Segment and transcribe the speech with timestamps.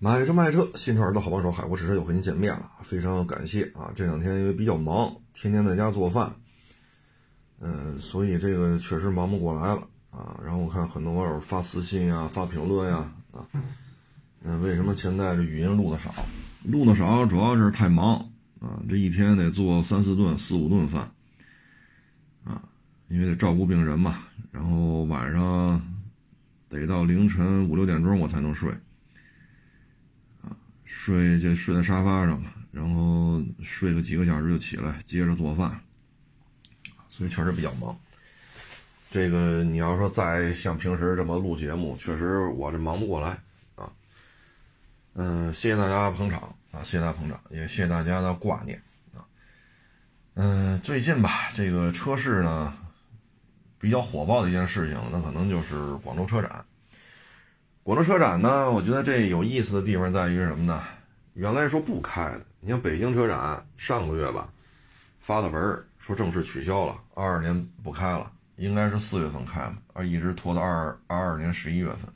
[0.00, 3.90] 买车卖车，新车耳朵好帮手，海阔试车又和您见面了，非常感谢啊！
[3.96, 6.32] 这两天因为比较忙，天天在家做饭，
[7.58, 10.38] 嗯，所以这个确实忙不过来了啊。
[10.44, 13.44] 然后我看很多网友发私信呀、发评论呀啊，
[14.44, 16.14] 嗯，为什么现在这语音录的少？
[16.62, 18.14] 录的少主要是太忙
[18.60, 21.10] 啊，这一天得做三四顿、四五顿饭
[22.44, 22.62] 啊，
[23.08, 24.20] 因为得照顾病人嘛。
[24.52, 25.82] 然后晚上
[26.68, 28.72] 得到凌晨五六点钟我才能睡。
[31.08, 35.80] 睡就睡在沙发上嘛，然后睡个几个小时就起来，接着做饭，
[37.08, 37.98] 所以确实比较忙。
[39.10, 43.38] 这个你要说再像平时这么录节目，确实我这忙不过来
[43.74, 43.90] 啊。
[45.14, 48.78] 嗯，谢谢大家捧场啊，谢谢大家捧场，也谢谢大家的挂念
[49.14, 49.24] 啊。
[50.34, 52.76] 嗯，最近吧，这个车市呢
[53.80, 56.62] 比较火爆的一件事情，那可能就是广州车展。
[57.82, 60.82] 广州车展呢，我觉得这有意思的地方在于什么呢？
[61.38, 64.52] 原来说不开的，你像北京车展上个月吧，
[65.20, 72.12] 发的文说正式取消了，二二年不开了，应该是四月份开嘛，而一直拖到二二二年十一月份。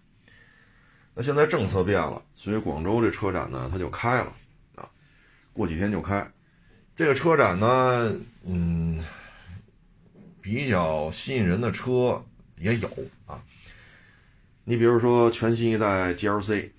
[1.15, 4.33] 那现在政策变了，所以广州这车展呢，它就开了
[4.75, 4.91] 啊，
[5.53, 6.29] 过几天就开。
[6.97, 8.13] 这个车展呢，
[8.45, 9.05] 嗯，
[10.41, 12.21] 比较吸引人的车
[12.57, 12.89] 也有
[13.27, 13.41] 啊。
[14.65, 16.71] 你比如说全新一代 GLC，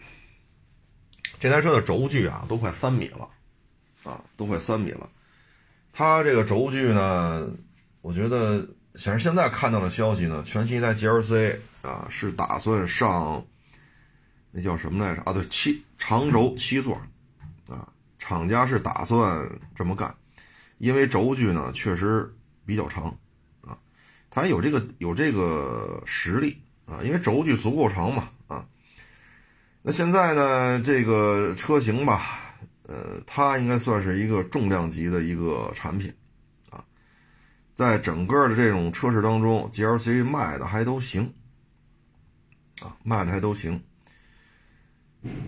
[1.39, 3.29] 这台车的轴距啊都快三米了，
[4.03, 5.09] 啊，都快三米了。
[5.91, 7.49] 它这个轴距呢，
[8.01, 13.45] 我觉得，显示现在看到的消息呢，全新一代 GLC 啊是打算上，
[14.51, 15.21] 那叫什么来着？
[15.23, 17.01] 啊，对，七长轴七座，
[17.67, 17.87] 啊，
[18.17, 20.15] 厂家是打算这么干，
[20.77, 22.33] 因为轴距呢确实
[22.65, 23.15] 比较长，
[23.61, 23.77] 啊，
[24.29, 26.59] 它有这个有这个实力。
[26.85, 28.29] 啊，因为轴距足够长嘛，
[29.85, 32.39] 那现在呢，这个车型吧，
[32.87, 36.09] 呃，它应该算是一个重量级的一个产品，
[36.69, 36.81] 啊，
[37.75, 41.33] 在整个的这种车市当中，GLC 卖的还都行，
[42.81, 43.83] 啊，卖的还都行，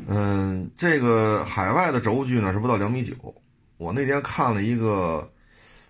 [0.07, 3.15] 嗯，这个海外的轴距呢是不到两米九，
[3.77, 5.31] 我那天看了一个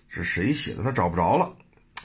[0.07, 1.45] 是谁写的，他找不着了，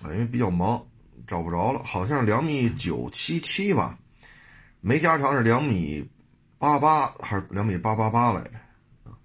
[0.03, 0.82] 啊，因为比较忙。
[1.26, 3.97] 找不着了，好像两米九七七吧，
[4.81, 6.04] 没加长是两米
[6.60, 8.50] 八八还是两米八八八来着
[9.04, 9.16] 啊？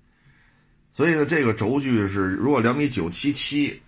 [0.93, 3.81] 所以呢，这个轴距是如果两米九七七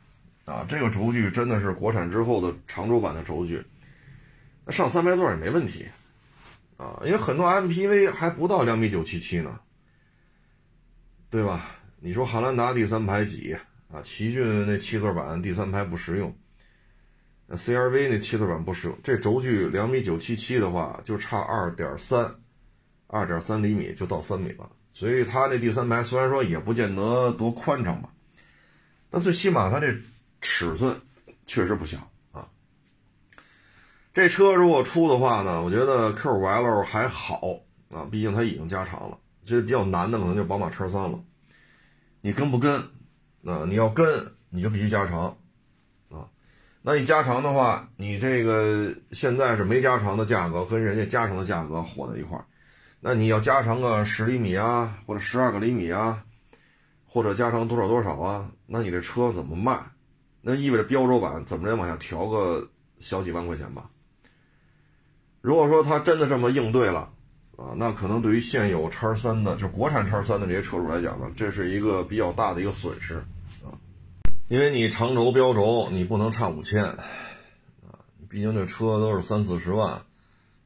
[0.44, 3.64] 啊，这个轴距真的是国产之后的长轴版的轴距，
[4.66, 5.86] 那上三排座也没问题
[6.76, 9.58] 啊，因为很多 MPV 还不到两米九七七呢，
[11.30, 11.72] 对吧？
[12.02, 13.58] 你说汉兰达第三排挤
[13.90, 16.36] 啊，奇骏那七座版第三排不实用。
[17.50, 22.30] CRV 那七座版不适用，这轴距两米九七七的话，就差二点三，
[23.08, 24.70] 二点三厘米就到三米了。
[24.94, 28.10] 所以它这第三排虽然说也不见得多宽敞吧，
[29.10, 29.96] 但最起码它这
[30.42, 31.00] 尺寸
[31.46, 31.98] 确实不小
[32.32, 32.48] 啊。
[34.14, 37.60] 这车如果出的话呢，我觉得 Q5L 还好
[37.90, 39.18] 啊，毕竟它已经加长了。
[39.44, 41.24] 其实比较难的可能就宝马叉三了，
[42.22, 42.82] 你跟不跟？
[43.46, 45.38] 啊，你要跟，你就必须加长
[46.10, 46.28] 啊。
[46.82, 52.44] 那你加长的话，你这个现在是没加长的价格，跟人家加长的价格混在一块儿，
[53.10, 56.26] 那你要加长个十厘米啊，或者十二个厘米啊，
[57.08, 58.52] 或者加长多少多少啊？
[58.66, 59.80] 那你这车怎么卖？
[60.42, 62.68] 那意味着标轴版怎么着往下调个
[63.00, 63.90] 小几万块钱吧？
[65.40, 67.10] 如果说他真的这么应对了
[67.56, 73.16] 啊，那可能对于现有叉三的，就国产叉三的这些车主来讲呢，这是一个比较大的一个损失
[73.64, 73.72] 啊。
[74.50, 76.98] 因为你长轴标轴，你不能差五千，啊，
[78.28, 80.02] 毕竟这车都是三四十万，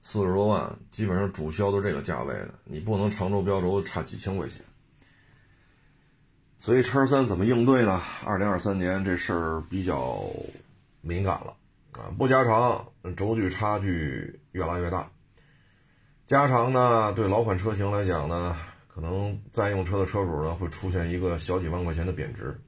[0.03, 4.61] 四十多万，基本上主销都这个价位的，你不能长轴标轴差几千块钱。
[6.59, 8.01] 所以叉三怎么应对呢？
[8.23, 10.23] 二零二三年这事儿比较
[11.01, 11.55] 敏感了，
[11.93, 15.09] 啊，不加长，轴距差距越来越大；
[16.25, 18.55] 加长呢，对老款车型来讲呢，
[18.87, 22.59] 可能在用车的车主呢会出现一个小几万块钱的贬值。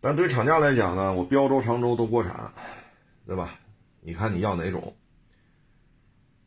[0.00, 2.52] 但对厂家来讲呢，我标轴、长轴都国产，
[3.26, 3.54] 对吧？
[4.00, 4.94] 你看你要哪种？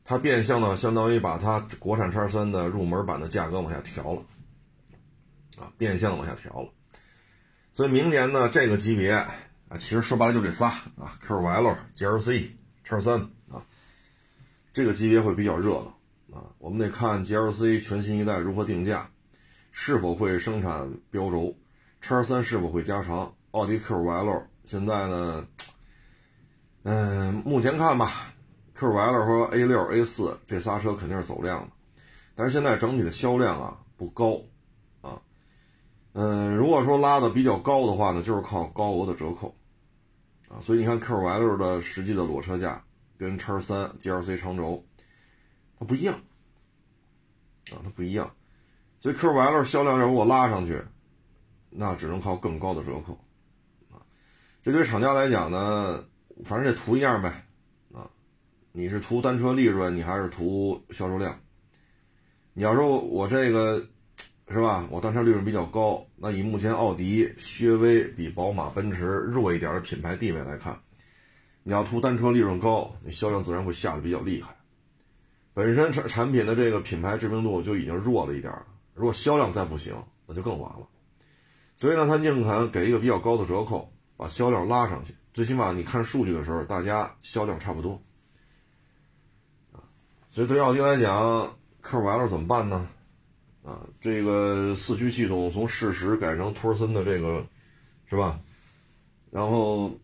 [0.07, 4.21] 它变相呢，相当于把它国产叉三的入门版的价格往下调了，
[5.57, 6.69] 啊，变相往下调了。
[7.73, 9.27] 所以明年呢，这个级别啊，
[9.73, 12.49] 其实说白了就这仨啊，Q5L、GLC、
[12.83, 13.19] 叉三
[13.49, 13.65] 啊，
[14.73, 15.93] 这个级别会比较热了
[16.31, 16.53] 啊。
[16.59, 19.09] 我们得看 GLC 全新一代如何定价，
[19.71, 21.57] 是否会生产标轴，
[21.99, 23.33] 叉三是否会加长。
[23.51, 25.47] 奥迪 Q5L 现在呢，
[26.83, 28.34] 嗯，目前看吧
[28.75, 31.67] ，Q5L 和 A6、A4 这仨车肯定是走量的。
[32.35, 34.41] 但是现在整体的销量啊不高，
[35.01, 35.21] 啊，
[36.11, 39.55] 嗯，如果说拉的比较高的话呢，就是靠高额的折扣，
[40.49, 42.83] 啊，所以你看 Q5L 的实际的裸车价
[43.17, 44.83] 跟叉三 GLC 长轴
[45.79, 46.13] 它不一样，
[47.71, 48.29] 啊，它不一样，
[48.99, 50.83] 所以 Q5L 销量要如果拉上去，
[51.69, 53.13] 那只能靠更高的折扣，
[53.93, 54.03] 啊，
[54.61, 56.03] 这对厂家来讲呢，
[56.43, 57.47] 反正这图一样呗。
[58.77, 61.39] 你是图单车利润，你还是图销售量？
[62.51, 63.81] 你要说我这个
[64.49, 64.85] 是吧？
[64.91, 70.77] 我单车利润比较高，那以目前奥迪、薛威比宝马、奔驰弱一点的品牌地位来看，
[71.63, 74.53] 你要图单车利润高，你销量自然会下的比较厉害。
[75.53, 78.53] 本身产产品的这个品牌知名度就已经弱了一点
[78.93, 79.95] 如果销量再不行，
[80.27, 80.85] 那就更完了。
[81.77, 88.01] 所以呢，他宁肯给一个比较高的折扣，把销量拉上去，最起码你看数据的时候，大家销量差不多。
[90.35, 92.85] 所以对奥迪来讲，Q5L 怎么办呢？
[93.63, 97.41] 啊，这个四驱系统从适时改成托森的这个，
[98.09, 98.37] 是吧？
[99.31, 99.97] 然后，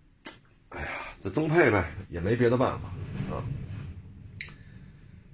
[0.69, 0.87] 哎呀，
[1.19, 2.87] 再增配呗，也没别的办法
[3.35, 3.43] 啊。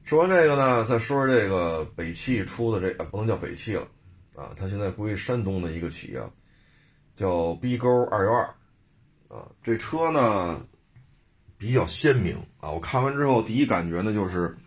[0.04, 3.88] 说完这个呢，再说说这个北汽出的这，不能叫北汽了
[4.36, 6.20] 啊，它现在归山东的一个企业，
[7.14, 8.46] 叫 B 勾二幺二
[9.28, 9.48] 啊。
[9.62, 10.60] 这车呢
[11.56, 14.58] 比较鲜明啊，我看完之后第一感觉呢就是。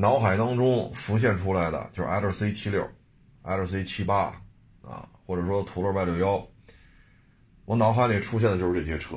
[0.00, 2.88] 脑海当中浮现出来的就是 L C 七六、
[3.42, 4.26] L C 七八
[4.80, 6.48] 啊，或者说途乐 Y 六幺，
[7.64, 9.16] 我脑海里出现的就是这些车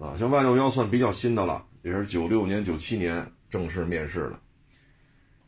[0.00, 0.16] 啊。
[0.16, 4.40] 像 Y 六幺算比较新的了，也是九六年、九七年正式面世的。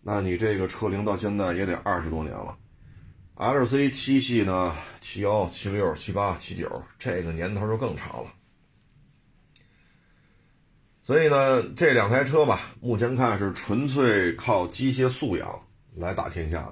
[0.02, 2.54] 那你这个车龄到现在也得二十多年了。
[3.36, 8.30] L C 七系呢，七幺、七六、七八、七九，这个年头就更长了。
[11.06, 15.62] 所以呢，这两台车吧，目前看是纯粹靠机械素养
[15.94, 16.68] 来打天下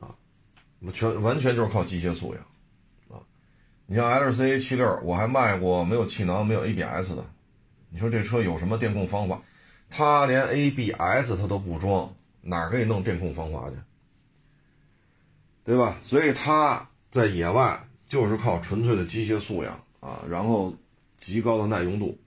[0.00, 0.10] 的，啊，
[0.92, 2.42] 全完全就是靠机械素养，
[3.16, 3.22] 啊，
[3.86, 7.24] 你像 LCA 七六，我还卖过没有气囊、没有 A B S 的，
[7.88, 9.40] 你说这车有什么电控方法？
[9.88, 13.76] 它连 A B S 它都不装，哪给你弄电控方法去？
[15.62, 15.96] 对吧？
[16.02, 20.74] 所以它在野外就是靠纯粹的机械素养啊，然后
[21.16, 22.18] 极高的耐用度。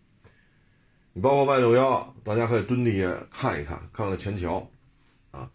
[1.14, 4.66] 你包括 Y 六幺，大家可以蹲地下看一看，看看前桥，
[5.32, 5.50] 啊，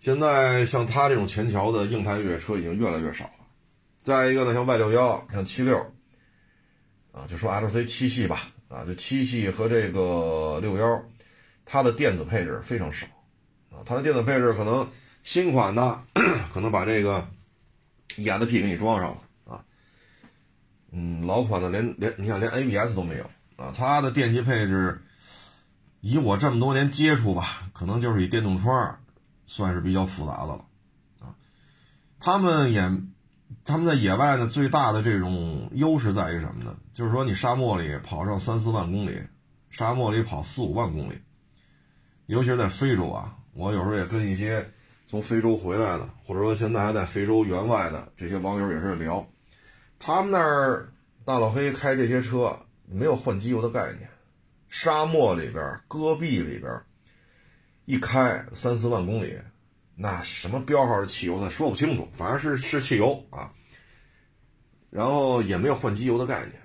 [0.00, 3.30] 现在像它这种前桥的硬派越野车已经越来越少了。
[4.02, 5.76] 再一个呢，像 Y 六幺，像七六，
[7.12, 11.04] 啊，就说 L C 七系吧，啊，就七系和这个六幺，
[11.66, 13.06] 它的电子配置非常少，
[13.70, 14.88] 啊，它的电子配置可能
[15.22, 16.02] 新款的
[16.54, 17.28] 可能把这个
[18.16, 19.64] E S P 给你装上了，啊，
[20.92, 23.30] 嗯，老款的连连你看连 A B S 都没有。
[23.58, 25.02] 啊，它的电气配置，
[26.00, 29.00] 以我这么多年接触吧，可能就是以电动窗
[29.46, 30.64] 算是比较复杂的了。
[31.18, 31.34] 啊，
[32.20, 32.88] 他们也，
[33.64, 36.76] 他们在野外呢，最大的这种优势在于什么呢？
[36.94, 39.20] 就是说你沙漠里跑上三四万公里，
[39.70, 41.20] 沙漠里跑四五万公里，
[42.26, 44.64] 尤其是在非洲啊，我有时候也跟一些
[45.08, 49.26] 从非洲回来的，或者说现在还在非洲员外的这些网友也是聊，
[49.98, 50.92] 他们那儿
[51.24, 52.56] 大老黑开这些车。
[52.90, 54.08] 没有换机油的概念，
[54.68, 56.82] 沙漠里边、戈壁里边，
[57.84, 59.38] 一开三四万公里，
[59.94, 63.52] 那什么标号的汽油，咱说不清楚，反正是是汽油啊。
[64.90, 66.62] 然后也没有换机油的概念，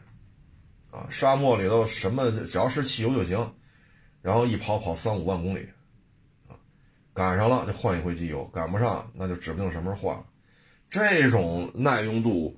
[0.92, 3.56] 啊，沙漠里头什么只要是汽油就行，
[4.22, 5.68] 然后一跑跑三五万公里，
[6.48, 6.56] 啊，
[7.14, 10.26] 赶上了就换一回机油，赶不上那就指不定什么时候换了。
[10.90, 12.58] 这种耐用度，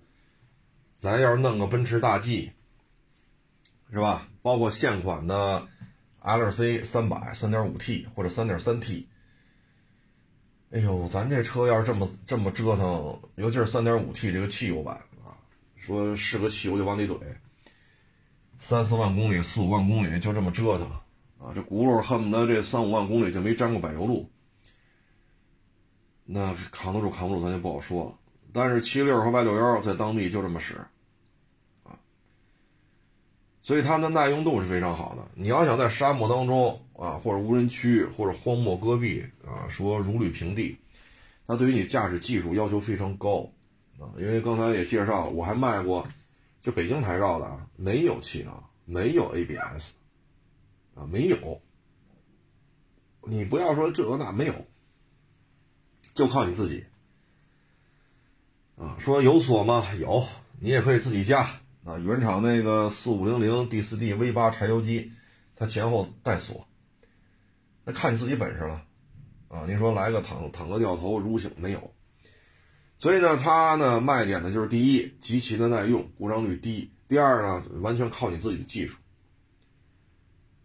[0.97, 2.51] 咱要是弄个奔驰大 G。
[3.95, 4.27] 是吧？
[4.41, 5.65] 包括现款的
[6.19, 9.07] L C 三百三点五 T 或者三点三 T，
[10.71, 15.31] 哎呦，咱这车要是这么这么折腾，尤其是三点五 T 这个汽油版啊，
[15.77, 17.17] 说是个汽油就往里怼，
[18.57, 20.89] 三四万公里、四五万公里就这么折腾
[21.39, 24.29] 啊，这轱辘恨不得这三五万公里就没沾过柏油路，
[26.25, 28.17] 那扛得住扛不住咱就不好说了。
[28.51, 30.75] 但是七六和 Y 六幺在当地就这么使。
[33.65, 35.27] 所以它的耐用度是非常好的。
[35.33, 40.77] 你要想在沙漠当中啊，或者无人区，或者荒漠戈壁啊，说如履平地，
[41.47, 43.51] 它对于你驾驶技术要求非常高
[43.99, 44.13] 啊。
[44.19, 46.07] 因为刚才也介绍，我还卖过，
[46.61, 49.93] 就北京牌照的啊，没有气囊，没有 ABS，
[50.93, 51.59] 啊，没有。
[53.23, 54.53] 你不要说这个那没有，
[56.13, 56.85] 就靠你自己
[58.77, 58.95] 啊。
[58.99, 59.83] 说有锁吗？
[59.99, 60.23] 有，
[60.59, 61.49] 你也可以自己加。
[61.85, 65.11] 啊，原厂那个四五零零 D 四 D V 八柴油机，
[65.55, 66.67] 它前后带锁，
[67.83, 68.81] 那看你自己本事了，
[69.47, 69.65] 啊。
[69.67, 71.93] 您说来个坦坦克掉头如醒没有？
[72.97, 78.97] 所以呢，它呢卖点呢就是第一，极其的耐用，故障率低；第二呢，完全靠你自己的技术。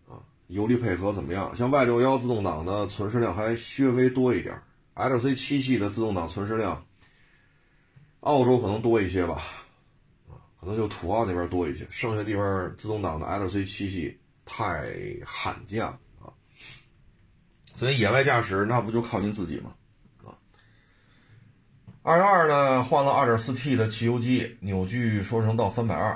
[0.09, 1.55] 啊，油力配合怎么样？
[1.55, 4.59] 像 Y 六幺自动挡的存世量还稍微多一点
[4.95, 6.87] ，LC 七系的自动挡存世量，
[8.21, 9.43] 澳洲可能多一些吧。
[10.61, 14.85] 可能就土澳那边多一些，剩下地方自动挡的 LC 七系太
[15.25, 16.29] 罕见了啊，
[17.75, 19.73] 所以野外驾驶那不就靠您自己吗？
[20.23, 20.37] 啊，
[22.02, 26.11] 二幺二呢换了 2.4T 的汽油机，扭矩说成到三百二，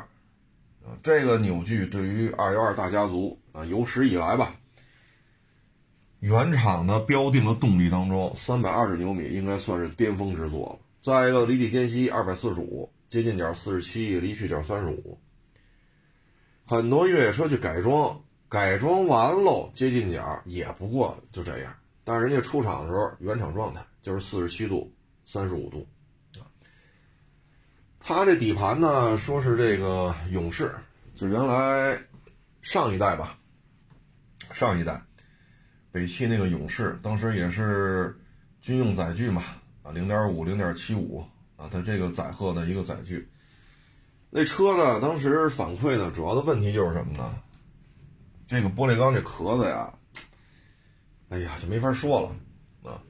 [0.85, 4.55] 啊，这个扭矩对于二幺二大家族啊有史以来吧，
[6.21, 10.79] 原厂的标定的动力当中，三百二十牛米应该算是巅峰之作了。
[11.01, 12.91] 再一个离地间隙二百四十五。
[13.15, 15.17] 接近角四十七，离去角三十五。
[16.67, 21.73] 很多越野车去改装，改装完喽，接近角也不过就这样。
[22.03, 24.93] 但是人家出厂的时候，原厂状态就是四十七度、
[25.25, 25.87] 三十五度
[26.41, 26.43] 啊。
[28.01, 30.75] 它这底盘呢，说是这个勇士，
[31.15, 31.97] 就原来
[32.63, 33.39] 上一代吧，
[34.51, 35.01] 上一代
[35.93, 38.19] 北汽那个勇士，当时也是
[38.61, 39.41] 军用载具嘛，
[39.85, 41.25] 啊，零点五、零点七五。
[41.57, 43.29] 啊，它这个载荷的一个载具，
[44.31, 45.01] 那车呢？
[45.01, 47.41] 当时反馈呢，主要的问题就是什么呢？
[48.47, 49.93] 这个玻璃钢这壳子呀，
[51.29, 53.01] 哎呀，就没法说了啊！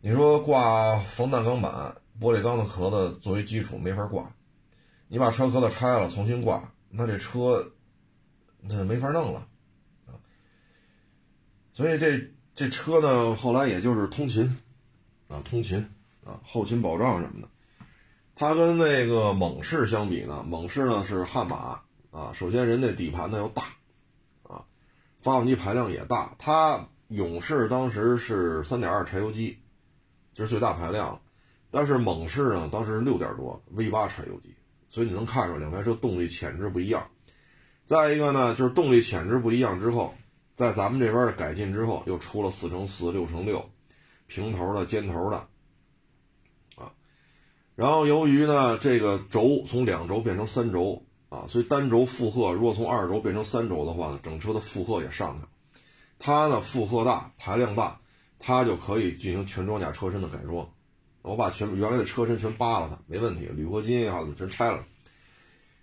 [0.00, 4.30] 你说挂防弹钢板，玻璃钢的壳子作为基础没法挂，
[5.08, 7.72] 你把车壳子拆了重新挂，那这车
[8.60, 9.48] 那没法弄了！
[11.72, 14.56] 所以这这车呢，后来也就是通勤
[15.28, 15.86] 啊，通勤。
[16.26, 17.48] 啊，后勤保障什么的，
[18.34, 21.80] 它跟那个猛士相比呢，猛士呢是悍马
[22.10, 22.32] 啊。
[22.34, 23.62] 首先，人家底盘呢要大，
[24.42, 24.64] 啊，
[25.20, 26.34] 发动机排量也大。
[26.36, 29.56] 它勇士当时是三点二柴油机，
[30.34, 31.20] 这是最大排量，
[31.70, 34.52] 但是猛士呢当时六点多 V 八柴油机，
[34.90, 37.08] 所以你能看出两台车动力潜质不一样。
[37.84, 40.12] 再一个呢，就是动力潜质不一样之后，
[40.56, 43.64] 在咱们这边的改进之后，又出了四乘四、六乘六，
[44.26, 45.46] 平头的、尖头的。
[47.76, 55.48] 然后由于呢，这个轴从两轴变成三轴啊，所以单轴负荷如果从二轴变成三轴的话呢，整车的负荷也上去了。
[56.18, 58.00] 它呢负荷大，排量大，
[58.38, 60.66] 它就可以进行全装甲车身的改装。
[61.20, 64.82] 我把全原来的车身全扒了它，没问题，铝合金也好，全拆了。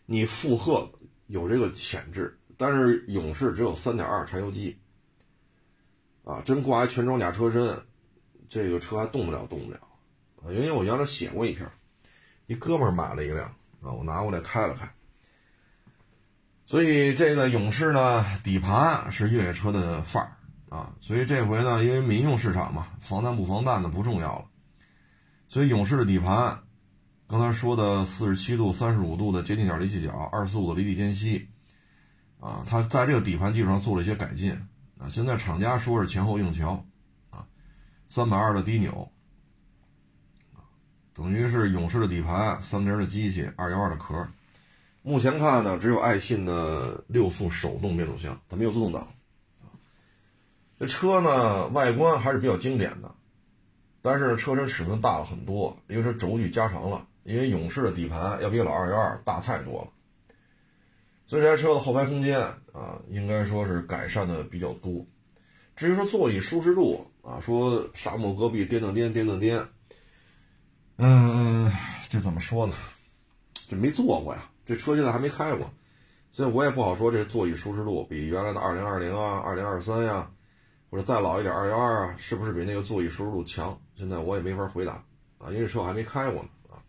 [0.07, 0.91] 你负荷
[1.27, 4.79] 有这个潜质，但是勇士只有三点二柴油机
[6.23, 7.79] 啊，真挂一全装甲车身，
[8.49, 9.77] 这个车还动不了，动不了
[10.41, 11.69] 啊，因为我原来写过一篇。
[12.47, 13.45] 一哥们儿买了一辆
[13.81, 14.87] 啊，我拿过来开了开。
[16.65, 20.37] 所以这个勇士呢，底盘是越野车的范儿
[20.75, 20.93] 啊。
[20.99, 24.45] 所以这回呢，因为民用市场嘛，防弹不防弹的不重要了。
[25.47, 26.59] 所以勇士的底盘，
[27.27, 31.47] 刚才说的四十七度、三十五度的接近角离气角，二四五的离地间隙
[32.39, 34.51] 啊，它在这个底盘基础上做了一些改进
[34.97, 35.07] 啊。
[35.09, 36.83] 现在厂家说是前后硬桥
[37.29, 37.45] 啊，
[38.09, 39.12] 三百二的低扭。
[41.15, 44.27] 等于是勇士的底盘，三菱的机器，二幺二的壳。
[45.03, 49.07] 目前看呢，只有爱信的六速手动变速箱，它没有自动挡。
[50.79, 53.13] 这车呢，外观还是比较经典的，
[54.01, 59.91] 但是车身尺寸大了很多，因为是轴距加长了，因为勇士的底盘要比老二幺二大太多了。
[61.27, 62.39] 所以这台车的后排空间
[62.71, 65.05] 啊，应该说是改善的比较多。
[65.75, 69.67] 至于说座椅舒适度啊，说沙漠戈壁颠颠颠颠颠颠。
[71.05, 71.69] 嗯，
[72.07, 72.73] 这怎么说呢？
[73.67, 75.69] 这没坐过呀，这车现在还没开过，
[76.31, 80.31] 所以我也不好说这座椅舒适度比原来的二零二零啊、二零二三呀，
[80.89, 83.77] 或者再老一点二幺二啊，是不是比那个座椅舒适度强？
[83.95, 84.93] 现在我也没法回答
[85.39, 86.79] 啊，因为车我还没开过呢啊。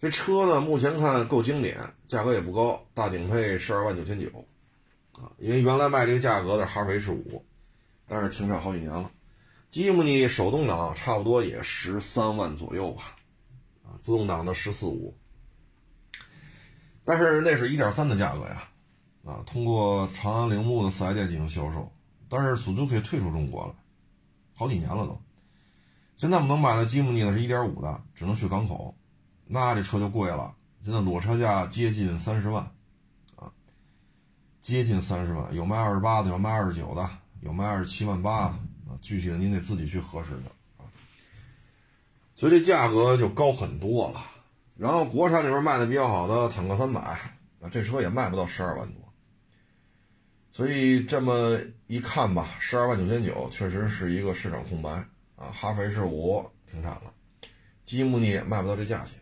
[0.00, 4.28] 这车呢，目前看够经典，价格也不高，大顶配十二万九千九
[5.12, 7.44] 啊，因为原来卖这个价格的哈弗 H 五，
[8.08, 9.10] 但是停产好几年了。
[9.76, 13.14] 吉姆尼手动挡差不多也十三万左右吧，
[13.84, 15.14] 啊，自动挡的十四五，
[17.04, 18.62] 但是那是一点三的价格呀，
[19.26, 21.92] 啊，通过长安铃木的四 S 店进行销售，
[22.26, 23.74] 但是速度可以退出中国了，
[24.54, 25.20] 好几年了都。
[26.16, 28.94] 现在我们能买的吉姆尼呢是一点五的，只能去港口，
[29.44, 30.54] 那这车就贵了，
[30.86, 32.62] 现在裸车价接近三十万，
[33.36, 33.52] 啊，
[34.62, 37.06] 接近三十万，有卖二十八的，有卖二十九的，
[37.42, 38.58] 有卖二十七万八。
[38.86, 40.86] 啊具体的您得自己去核实的啊，
[42.34, 44.24] 所以这价格就高很多了。
[44.76, 49.02] 然后国产里边卖的比较好的坦克三百，啊，这车也卖不到十二万多。
[50.52, 54.90] 所以这么一看吧，十二万九千九确实是一个市场空白
[55.34, 55.52] 啊。
[55.52, 57.12] 哈弗 H 五停产了，
[57.84, 59.20] 吉姆尼也卖不到这价钱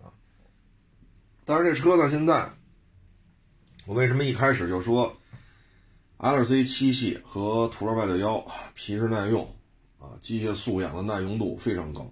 [0.00, 0.12] 啊。
[1.44, 2.48] 但是这车呢，现在
[3.86, 5.17] 我为什么一开始就说
[6.18, 9.44] LC 七系和途乐 Y 六幺皮实耐用
[9.98, 12.10] 啊，机械素养的耐用度非常高？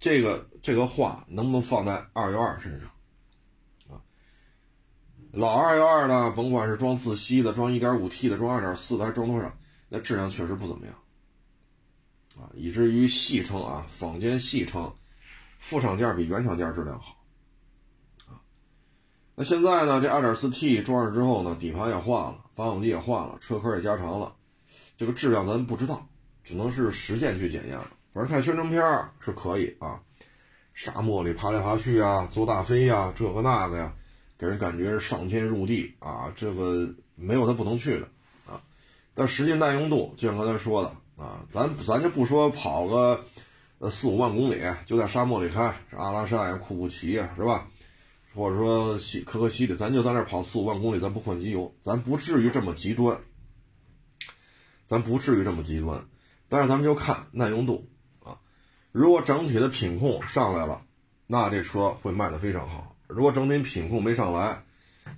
[0.00, 2.88] 这个这个话能不能放在二幺二身上？
[3.88, 4.00] 啊
[5.32, 9.52] 老二幺二呢，甭管是装自吸的、装 1.5T 的、装2.4的，还是装多少，
[9.88, 10.94] 那质量确实不怎么样
[12.38, 14.92] 啊，以至于戏称啊，坊间戏称
[15.58, 17.16] 副厂件比原厂件质量好
[18.26, 18.40] 啊。
[19.34, 24.34] 那现在呢，这 2.4T 装上之后呢，底盘也换了，发动机也换了，车壳也加长了，
[24.96, 26.04] 这个质量咱不知道，
[26.42, 27.88] 只能是实践去检验了。
[28.12, 28.82] 反正看宣传片
[29.20, 30.00] 是可以啊，
[30.74, 33.94] 沙漠里爬来爬去啊，坐大飞呀，这个那个呀。
[34.36, 38.08] 给人感觉是上天入地啊，这个没有它不能去的
[38.44, 38.60] 啊。
[39.14, 43.24] 但实际耐用度，就像刚才说的啊，咱咱就不说跑个
[43.78, 47.68] 呃四五万公里，就在沙漠里开，这阿拉善呀、库布齐呀，是吧？
[48.34, 53.18] 或者说西可可西里，咱就在那跑四五万公里，咱不换机油，咱不至于这么极端，
[54.86, 56.04] 咱不至于这么极端。
[56.48, 57.88] 但是咱们就看耐用度
[58.24, 58.38] 啊，
[58.92, 60.82] 如果整体的品控上来了，
[61.26, 62.96] 那这车会卖的非常好。
[63.06, 64.64] 如果整体品控没上来，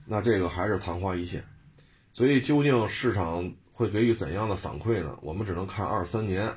[0.06, 1.44] 那这个还是昙花一现。
[2.12, 5.16] 所以，究竟市场会给予怎样的反馈呢？
[5.22, 6.52] 我们只能看二三年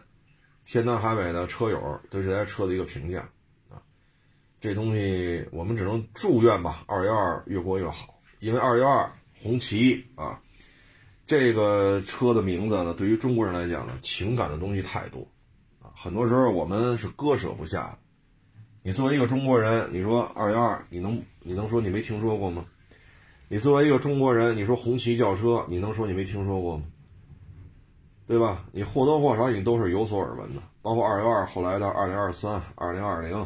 [0.66, 3.30] 天南海北的车友对这台车的一个评价。
[4.64, 8.18] 这东西我们只能祝愿吧，二幺二越过越好。
[8.40, 10.42] 因为二幺二红旗啊，
[11.28, 15.28] 这个车的名字呢，对于中国人来讲呢，情感的东西太多
[15.82, 17.98] 啊，很多时候我们是割舍不下的。
[18.84, 22.66] 你作为一个中国人，你说二幺二，你能你能说你没听说过吗？
[23.50, 26.86] 你作为一个中国人，你说红旗轿车，你能说你没听说过吗？
[28.26, 28.64] 对吧？
[28.72, 33.46] 你或多或少你都是有所耳闻的，包括二幺二后来的二零二三、二零二零，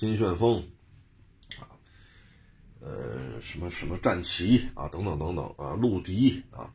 [0.00, 0.66] 金旋风
[1.58, 1.68] 啊，
[2.80, 6.72] 呃，什么什么战旗啊，等等等等啊，陆迪啊，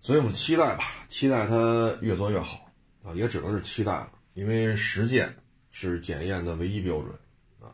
[0.00, 2.72] 所以我们期待吧，期待它越做越好
[3.04, 5.32] 啊，也只能是期待了，因为实践。
[5.72, 7.16] 是检验的唯一标准
[7.60, 7.70] 啊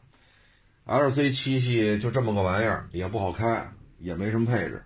[0.84, 4.84] ！LC 七系就这么个玩意儿，也不好开，也没什么配置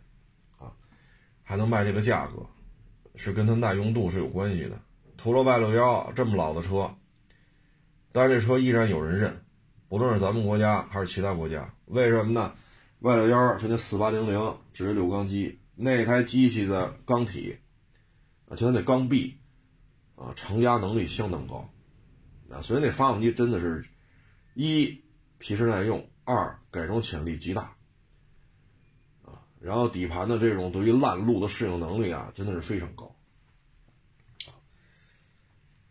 [0.58, 0.70] 啊，
[1.42, 2.46] 还能卖这个价格，
[3.16, 4.80] 是跟它耐用度是有关系的。
[5.16, 6.94] 途乐 Y 六幺这么老的车，
[8.12, 9.44] 但是这车依然有人认，
[9.88, 12.53] 不论是咱们国家还是其他国家，为什么呢
[13.01, 17.57] ？Y 六幺是那四八零零直流六缸机，那台机器的缸体，
[18.49, 19.38] 啊，就它那缸壁
[20.16, 21.68] 啊，承压能力相当高。
[22.51, 23.85] 啊，所以那发动机真的是，
[24.55, 25.01] 一
[25.38, 27.77] 皮实耐用，二改装潜力极大，
[29.23, 33.14] 啊，然后底盘的这种对于烂路的适应能力啊，真的是非常高，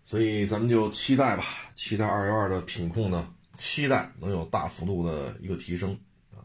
[0.09, 1.43] 所以咱们就期待吧，
[1.75, 5.95] 期待二幺二的品控呢，期待能有大幅度的一个提升，
[6.31, 6.41] 啊，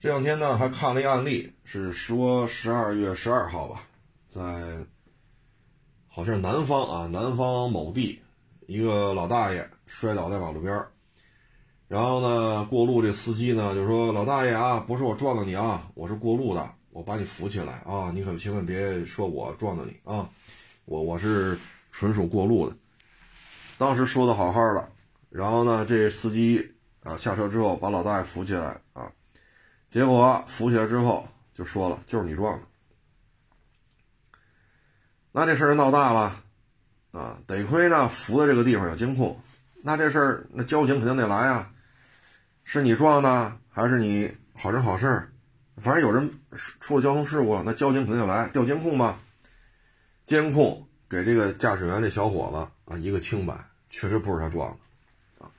[0.00, 3.82] 这两天呢还看了一案例，是说十二月十二号吧，
[4.30, 4.42] 在，
[6.08, 8.22] 好像是南方啊，南方某地。
[8.66, 10.82] 一个老大爷摔倒在马路边，
[11.86, 20.28] 然后呢，过路这司机呢就说：“老大爷啊，不是我撞的你啊，我是过路的，我把你扶起来啊，你可千万别说我撞的你啊，
[20.86, 21.56] 我我是
[21.98, 22.76] 纯属过路的。”
[23.78, 24.88] 当时说的好好的，
[25.30, 29.10] 然后呢，这司机啊下车之后把老大爷扶起来啊，
[29.88, 32.66] 结果扶起来之后就说了：“就是你撞的。”
[35.32, 36.42] 那这事儿闹大了。
[37.12, 39.40] 啊，得亏呢，扶的这个地方有监控，
[39.82, 41.72] 那这事儿那交警肯定得来啊，
[42.62, 45.32] 是你撞的还是你好人好事儿？
[45.78, 46.30] 反正有人
[46.78, 49.18] 出了交通事故了，那交警肯定得来调监控吧。
[50.26, 53.54] 监控给这个驾驶员这小伙子啊一个清白，
[53.90, 55.50] 确实不是他撞的啊。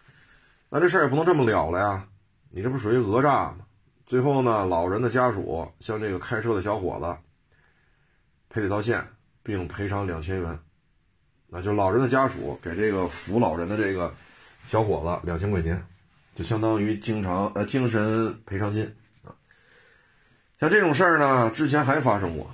[0.69, 2.07] 那这事儿也不能这么了了呀，
[2.49, 3.59] 你这不属于讹诈吗？
[4.05, 7.17] 最后呢，老人的家属向这个开车的小伙子
[8.49, 9.05] 赔礼道歉，
[9.43, 10.59] 并赔偿两千元。
[11.47, 14.13] 那就老人的家属给这个扶老人的这个
[14.65, 15.81] 小伙子两千块钱，
[16.35, 19.31] 就相当于经常呃精神赔偿金啊。
[20.59, 22.53] 像这种事儿呢，之前还发生过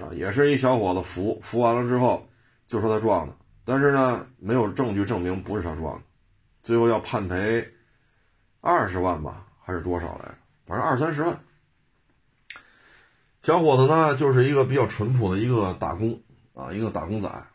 [0.00, 2.28] 啊，也是一小伙子扶扶完了之后
[2.66, 6.02] 就说他撞的，但是呢没有证据证明不是他撞的，
[6.62, 7.72] 最后要判赔
[8.60, 10.34] 二十万吧，还是多少来着？
[10.66, 11.38] 反正二三十万。
[13.42, 16.22] 小伙子呢就是一个比较淳朴的一个打工
[16.54, 17.46] 啊，一个打工仔。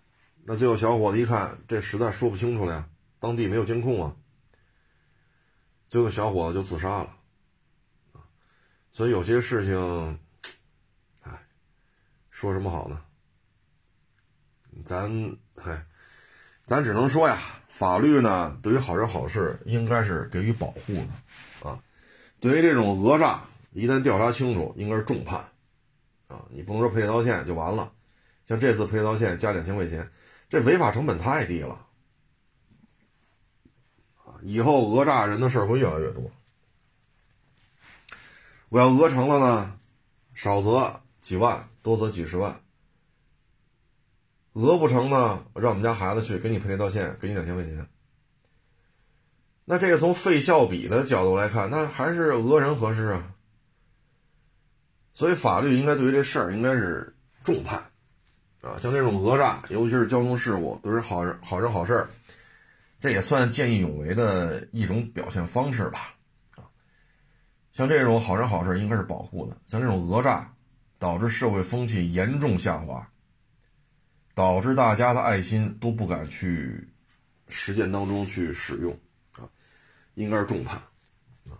[0.50, 2.88] 那最后，小伙子一看，这实在说不清楚了呀，
[3.19, 4.15] 当地没有监控啊。
[5.89, 7.10] 最后，小伙子就自杀了，
[8.93, 10.19] 所以有些事情，
[12.39, 13.02] 说什么好呢？
[14.86, 15.10] 咱
[15.56, 15.84] 嗨，
[16.67, 21.82] 咱只能说呀，法律呢对于好人好事应该是给予保护的啊。
[22.39, 25.50] 对于这种讹诈，一旦调查清楚，应该是重判
[26.28, 26.45] 啊。
[26.52, 27.91] 你不能说赔礼道歉就完了，
[28.45, 30.08] 像这次赔礼道歉加两千块钱，
[30.47, 31.88] 这违法成本太低了
[34.23, 34.38] 啊。
[34.43, 36.30] 以后讹诈人的事儿会越来越多。
[38.69, 39.80] 我要讹成了呢，
[40.36, 42.62] 少则几万，多则几十万。
[44.54, 47.86] 讹不成呢，让我们家孩子去给你赔礼道歉，给你两千块钱。
[49.66, 53.34] 那这个从费效比的角度来看，那还是讹人合适啊。
[55.12, 57.13] 所以法律应该对于这事儿应该是
[57.44, 57.78] 重判
[58.62, 62.10] 啊，像这种讹诈，尤其是交通事故，都是好人好人好事儿，
[63.02, 66.16] 这也算见义勇为的一种表现方式吧。
[66.56, 66.63] 啊，
[67.74, 70.54] 像这种好人好事应该是保护的，像这种讹诈，
[71.00, 73.10] 导致社会风气严重下滑。
[74.34, 76.88] 导致大家的爱心都不敢去
[77.48, 78.96] 实践当中去使用
[79.34, 79.50] 啊，
[80.14, 80.80] 应该是重判
[81.50, 81.58] 啊。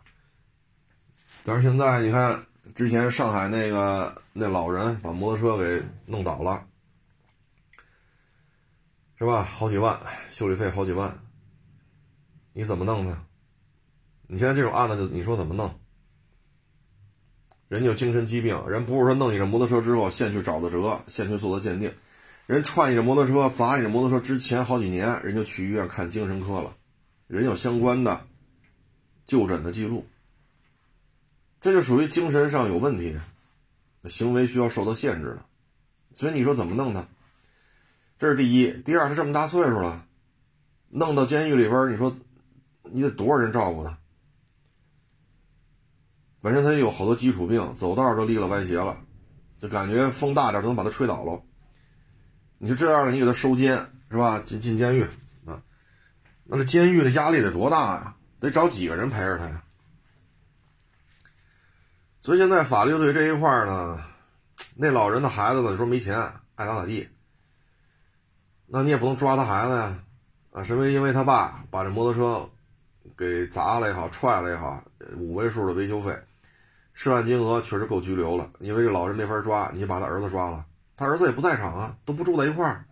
[1.43, 2.45] 但是现在你看，
[2.76, 6.67] 之前上海那个那老人把摩托车给弄倒了，
[9.17, 9.41] 是吧？
[9.41, 11.17] 好几万修理费，好几万，
[12.54, 13.26] 你怎么弄呢？
[14.28, 15.80] 你现在这种案子就，你说怎么弄？
[17.67, 21.93] 人家有精神疾病，人不是说弄你这摩托车之后，现去找的辙，现去做的鉴定。
[22.45, 26.73] 人踹你这摩托车，砸你这摩托车之前好几年，人就去医院看精神科了，
[27.27, 28.21] 人有相关的
[29.25, 30.08] 就诊的记录，
[31.60, 33.17] 这就属于精神上有问题，
[34.06, 35.43] 行为需要受到限制的。
[36.15, 37.06] 所以你说怎么弄他？
[38.17, 40.06] 这是第一，第二，他这么大岁数了，
[40.89, 42.15] 弄到监狱里边，你说
[42.84, 43.97] 你得多少人照顾他？
[46.47, 48.95] 本身他也有好多基础病，走道都立了歪斜了，
[49.57, 51.43] 就感觉风大点都能把他吹倒了。
[52.57, 54.39] 你就这样的，你给他收监是吧？
[54.39, 55.03] 进进监狱
[55.45, 55.62] 啊？
[56.45, 58.15] 那这监狱的压力得多大呀？
[58.39, 59.62] 得找几个人陪着他呀？
[62.21, 64.01] 所以现在法律对这一块呢，
[64.77, 66.17] 那老人的孩子呢，你说没钱，
[66.55, 67.10] 爱咋咋地，
[68.67, 69.99] 那你也不能抓他孩子呀？
[70.53, 72.49] 啊，是因为因为他爸把这摩托车
[73.17, 74.81] 给砸了也好，踹了也好，
[75.17, 76.17] 五位数的维修费，
[76.99, 78.51] 涉案金额确实够拘留了。
[78.60, 80.65] 因为这老人没法抓，你把他儿子抓了。
[80.95, 82.86] 他儿子也不在场啊，都不住在一块儿，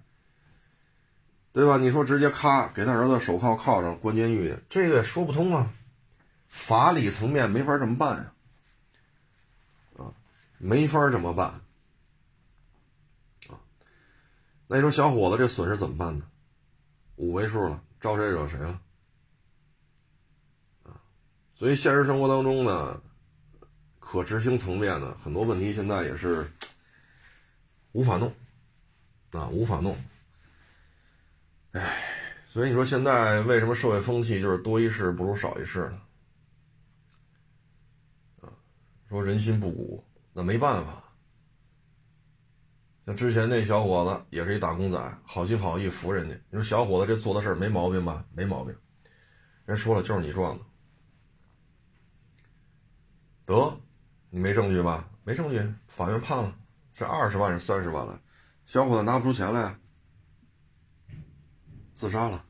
[1.51, 1.77] 对吧？
[1.77, 5.71] 你说直接咔给他儿子手铐铐上关监狱，这个也说不通啊，
[6.45, 8.31] 法理层面没法这么办呀，
[9.97, 10.13] 啊，
[10.59, 11.47] 没法这么办，
[13.47, 13.57] 啊，
[14.67, 16.27] 那你说小伙子这损失怎么办呢？
[17.15, 18.79] 五位数了，招谁惹谁了？
[20.83, 21.01] 啊，
[21.55, 23.01] 所以现实生活当中呢，
[24.05, 26.47] 可执行层面呢，很多问题现在也是。
[27.97, 28.29] 无法弄，
[29.31, 29.95] 啊，无法弄，
[31.71, 32.03] 哎，
[32.45, 36.01] 所以你说现在为什么社会风气就是多一事不如少一事呢？
[38.41, 38.51] 啊，
[39.07, 41.01] 说人心不古，那没办法。
[43.05, 46.35] 像之前那小伙子也是一打工仔，好心好意扶人家。
[46.49, 48.25] 你说小伙子这做的事儿没毛病吧？
[48.33, 48.75] 没毛病。
[49.63, 50.65] 人说了就是你撞的，
[53.45, 53.79] 得，
[54.39, 55.09] 没证据吧？
[55.23, 56.55] 没证据，法院判了。
[56.97, 58.17] 是二十万是三十万了，
[58.65, 59.77] 小伙子拿不出钱来，
[61.93, 62.45] 自杀了。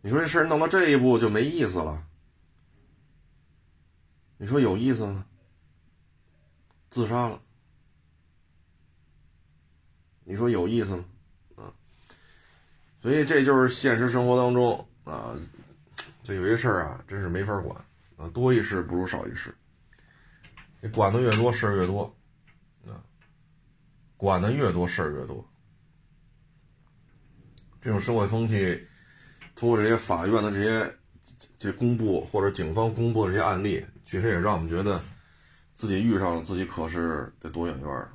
[0.00, 2.04] 你说这事儿弄到这一步就没意思了。
[4.38, 5.24] 你说有意思吗？
[6.88, 7.40] 自杀了。
[10.24, 11.04] 你说有意思吗？
[11.54, 11.70] 啊，
[13.00, 15.36] 所以这就是现实生活当中啊，
[16.24, 17.76] 这有些事儿啊，真是没法管
[18.16, 19.54] 啊，多一事不如少一事。
[20.80, 22.16] 你管的越多，事儿越多。
[24.16, 25.42] 管的越多，事儿越多。
[27.80, 28.78] 这种社会风气，
[29.56, 30.94] 通过这些法院的这些
[31.58, 35.00] 这公布或者警方公布的这些案例，确实也让我们觉得
[35.74, 38.10] 自己遇上了，自己可是得躲远远的。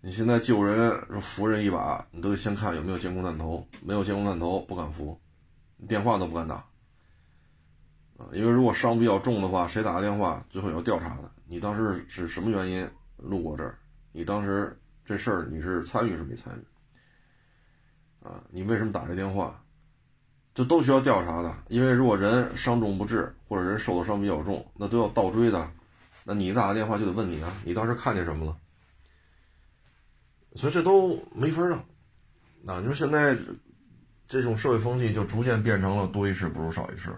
[0.00, 5.20] 你现在救人扶人一把，你都得先看有没有监控探头，没有监控探头不敢扶，
[5.86, 6.66] 电话都不敢打
[8.16, 8.26] 啊！
[8.32, 11.30] 因为如果伤比较重的话，谁打个电话，最后要调查的。
[11.46, 12.88] 你当时是什么原因？
[13.16, 13.78] 路过这儿，
[14.12, 18.26] 你当时这事儿你是参与是没参与？
[18.26, 19.62] 啊，你为什么打这电话？
[20.54, 21.56] 这都需要调查的。
[21.68, 25.70] 因为如果人伤重不治，或者人受的伤比较重，那都要倒追的。
[26.24, 28.56] 那你打个电话就得问你啊，你当时看见什么了？
[30.56, 31.78] 所以这都没法弄。
[32.66, 33.36] 啊，你说现在
[34.26, 37.14] 这种社会风气就逐渐变成了多一事不如少一事。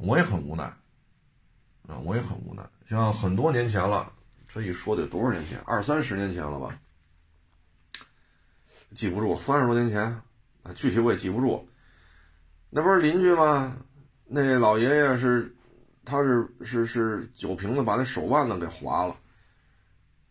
[0.00, 0.64] 我也很无奈。
[1.88, 2.62] 啊，我也很无奈。
[2.86, 4.12] 像很多年前了，
[4.46, 5.58] 这一说得多少年前？
[5.64, 6.78] 二三十年前了吧？
[8.94, 10.02] 记不住，三十多年前
[10.62, 11.66] 啊，具体我也记不住。
[12.70, 13.76] 那不是邻居吗？
[14.24, 15.54] 那老爷爷是，
[16.04, 19.16] 他是是是酒瓶子把那手腕子给划了，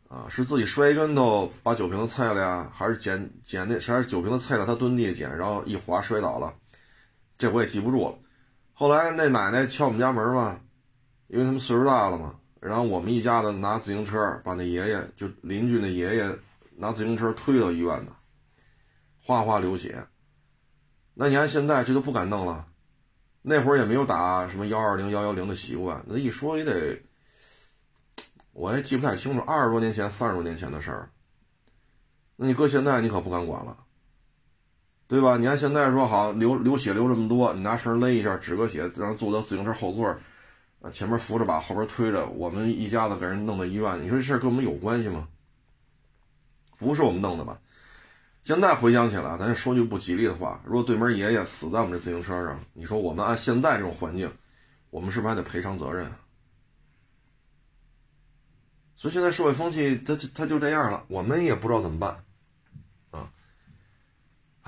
[0.08, 6.54] 啊，是自己摔跟头把酒瓶子踩了呀，还是捡捡那还是酒瓶子踩了他蹲地下捡，然后一滑摔倒了？
[7.38, 8.20] 这我也记不住了。
[8.80, 10.60] 后来那奶奶敲我们家门嘛，
[11.30, 16.38] 因为他们岁数大了嘛，然后我们一家子拿自行车把那爷爷就邻居那爷爷
[16.76, 18.12] 拿自行车推到医院的，
[19.24, 20.06] 哗哗流血。
[21.16, 22.68] 那你看现在这都不敢弄了。
[23.42, 27.02] 那会儿也没有打什么幺二零幺幺零的习惯，那一说也得，
[28.54, 31.10] 我也记不太清楚，二十多年前、三十多年前的事儿。
[32.36, 33.76] 那你搁现在，你可不敢管了，
[35.08, 35.38] 对吧？
[35.38, 40.08] 你看现在说好流流血流这么多，你拿绳勒一下，止个血，让坐到自行车后座，
[40.82, 45.28] 啊，前面扶着把，后边推着，我们一家子给人弄到医院，你说这事跟我们有关系吗？
[46.78, 47.58] 不是我们弄的吧？
[48.44, 54.30] 现在回想起来，咱说句不吉利的话，如果对门爷爷死在我们这自行车上，你说我们按现在这种环境，
[54.90, 56.10] 我们是不是还得赔偿责任？
[58.96, 62.24] 所以现在社会风气，它它就这样了，我们也不知道怎么办，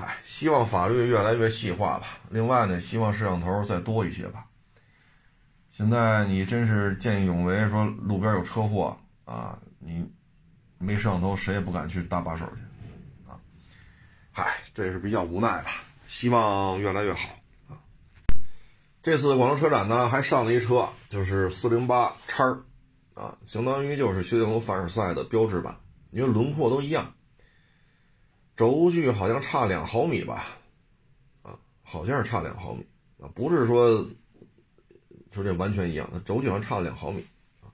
[0.01, 2.07] 唉，希望法律越来越细化吧。
[2.29, 4.45] 另外呢，希望摄像头再多一些吧。
[5.69, 10.09] 现在你真是见义勇为，说路边有车祸啊，你
[10.77, 13.29] 没摄像头，谁也不敢去搭把手去。
[13.29, 13.35] 啊。
[14.31, 15.71] 嗨，这也是比较无奈吧。
[16.07, 17.75] 希望越来越好啊。
[19.03, 22.63] 这次广州车展呢，还上了一车，就是四零八叉儿
[23.15, 25.75] 啊，相当于就是雪铁龙凡尔赛的标志版，
[26.11, 27.13] 因为轮廓都一样，
[28.59, 30.47] 轴距好像差两毫米吧，
[31.43, 32.85] 啊，好像是差两毫米
[33.17, 34.05] 啊，不是说
[35.31, 37.25] 说这完全一样，那轴距好像差了两毫米
[37.61, 37.71] 啊。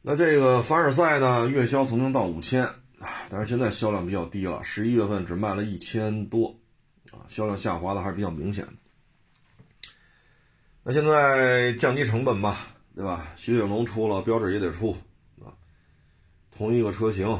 [0.00, 2.66] 那这个凡尔赛呢，月销曾经到五千。
[3.28, 6.58] 但是现在销量比较低了，十一月份只卖了一千多，
[7.10, 8.72] 啊，销量下滑的还是比较明显的。
[10.82, 13.30] 那现在降低成本吧，对吧？
[13.36, 14.96] 雪铁龙出了，标致也得出，
[15.44, 15.52] 啊，
[16.50, 17.38] 同一个车型，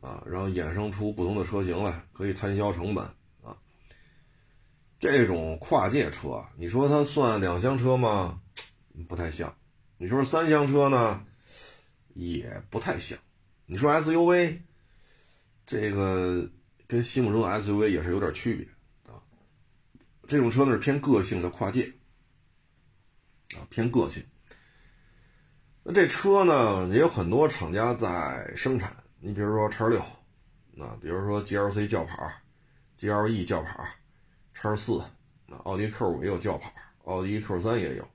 [0.00, 3.04] 啊，然后衍生出不同的车型来，可以摊销成本，
[3.42, 3.56] 啊，
[5.00, 8.40] 这种跨界车，你说它算两厢车吗？
[9.08, 9.54] 不太像。
[9.96, 11.24] 你说三厢车呢，
[12.14, 13.18] 也不太像。
[13.66, 14.58] 你说 SUV？
[15.66, 16.48] 这个
[16.86, 19.22] 跟心目中的 SUV 也是有点区别啊。
[20.26, 21.92] 这种车呢是偏个性的跨界
[23.56, 24.24] 啊，偏个性。
[25.82, 30.00] 那这车呢也有很多厂家在生产，你比如说叉六，
[30.78, 32.30] 啊，比如说 GLC 轿跑
[32.98, 33.84] ，GLE 轿跑，
[34.54, 35.02] 叉四，
[35.46, 36.72] 那奥迪 Q 五也有轿跑，
[37.04, 38.08] 奥迪 Q 三也有，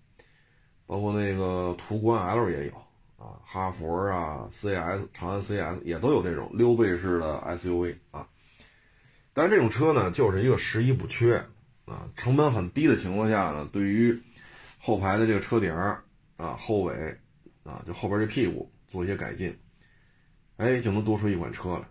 [0.86, 2.74] 包括那个途观 L 也有。
[3.16, 8.28] 啊，哈佛啊，CS、长安 CS 也都有这种溜背式的 SUV 啊，
[9.32, 11.38] 但是这种车呢，就是一个十一不缺
[11.86, 14.22] 啊，成本很低的情况下呢，对于
[14.78, 16.04] 后排的这个车顶啊、
[16.58, 17.18] 后尾
[17.64, 19.58] 啊，就后边这屁股做一些改进，
[20.58, 21.88] 哎，就能多出一款车来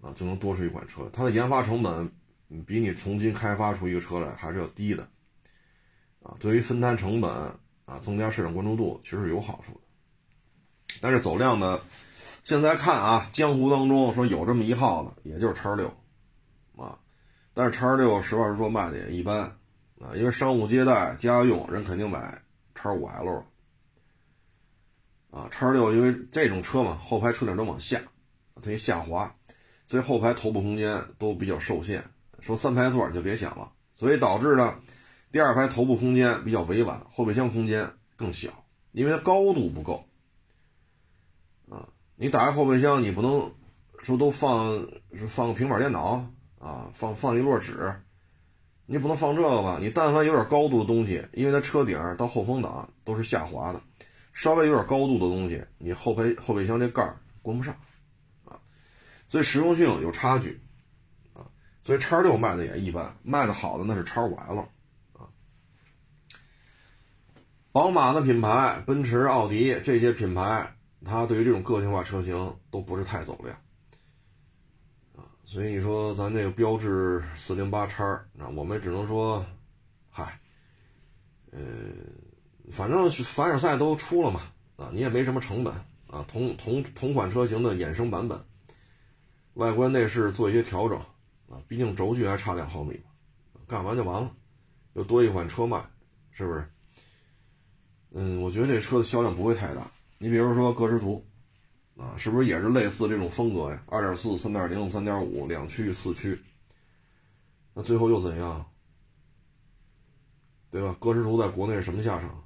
[0.00, 1.08] 啊，就能多出一款车。
[1.12, 2.10] 它的研发成本
[2.66, 5.06] 比你重新开发出一个车来还是要低的
[6.22, 7.30] 啊，对于分摊成本
[7.84, 9.80] 啊，增加市场关注度，其实是有好处的。
[11.00, 11.80] 但是走量呢，
[12.44, 15.86] 现在看啊，江湖当中说有这么一号的，也就是叉六，
[16.76, 16.98] 啊，
[17.52, 19.40] 但是叉六实话实说卖的也一般，
[20.00, 22.42] 啊，因为商务接待、家用人肯定买
[22.74, 23.44] 叉五 L，
[25.30, 28.00] 啊，叉六因为这种车嘛，后排车顶都往下，
[28.62, 29.34] 它一下滑，
[29.86, 32.02] 所以后排头部空间都比较受限。
[32.40, 34.80] 说三排座你就别想了，所以导致呢，
[35.32, 40.04] 第二排头部空间比较委婉，后备箱空间更小，因为它高度不够。
[41.68, 43.52] 啊你打开后备箱，你不能
[44.02, 44.86] 说都放
[45.28, 46.24] 放个平板电脑
[46.58, 47.94] 啊，放放一摞纸，
[48.86, 49.78] 你不能放这个吧？
[49.80, 53.80] 你但凡有点高度的东西，因为它车顶到后风挡都是下滑的，
[54.38, 57.74] 稍微有点高度的东西，你后备后备箱这盖儿关不上
[58.44, 58.60] 啊，
[59.26, 60.60] 所以实用性有差距
[61.34, 61.50] 啊，
[61.82, 64.60] 所以叉六卖的也一般，卖的好的那是叉五 L
[65.14, 65.26] 啊，
[67.72, 70.72] 宝马的品牌，奔驰、奥迪这些品牌。
[71.04, 73.56] 它对于这种个性化车型都不是太走量，
[75.16, 79.44] 啊，所以你说咱这个标致四零八叉，那我们只能说，
[80.10, 80.38] 嗨，
[81.50, 81.60] 呃，
[82.70, 84.40] 反正凡尔赛都出了嘛，
[84.76, 85.72] 啊，你也没什么成本
[86.06, 88.38] 啊，同同同款车型的衍生版本，
[89.54, 90.98] 外观内饰做一些调整，
[91.48, 93.00] 啊，毕竟轴距还差两毫米，
[93.66, 94.30] 干完就完了，
[94.94, 95.82] 又多一款车卖，
[96.30, 96.70] 是不是？
[98.12, 99.90] 嗯，我觉得这车的销量不会太大。
[100.18, 101.24] 你比如说歌诗图，
[101.96, 103.82] 啊，是不是也是类似这种风格呀？
[103.86, 106.38] 二点四、三点零、三点五两驱四驱，
[107.74, 108.64] 那最后又怎样？
[110.70, 110.94] 对吧？
[111.00, 112.44] 歌诗图在国内是什么下场？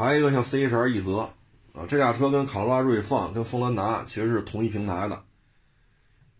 [0.00, 1.18] 还有一个像 CHR 奕泽，
[1.78, 5.14] 啊，这俩车跟卡罗拉锐放、跟锋兰达其实是同一平台的，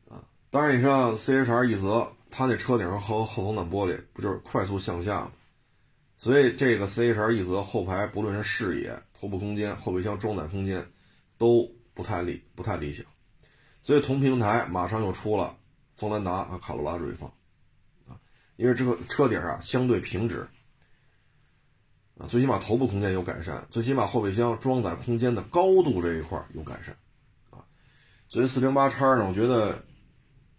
[0.08, 5.32] 啊，当然你像 CHR 奕泽，它那车顶上后后风挡玻璃不就是快速向下吗？
[6.16, 10.82] 所以这个 CHR 奕泽后排不论是视野、头部空间、后备箱装载空间
[11.36, 13.04] 都不太理不太理想，
[13.82, 15.54] 所以同平台马上又出了
[15.94, 17.28] 锋兰达和卡罗拉锐放，
[18.08, 18.16] 啊，
[18.56, 20.48] 因为这个车顶啊相对平直。
[22.20, 26.94] 啊，最起码头部空间有改善，最起码后备箱装载空间的高度这一块有改善，
[27.48, 27.64] 啊，
[28.28, 29.82] 所以四零八叉呢，我觉得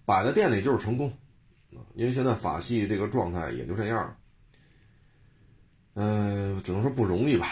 [0.06, 1.08] 摆在店里就是成功，
[1.76, 4.17] 啊，因为现在法系这个状态也就这样了，
[5.93, 7.47] 嗯，只能说不容易吧。